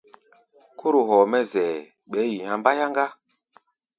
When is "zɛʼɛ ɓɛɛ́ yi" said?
1.51-2.37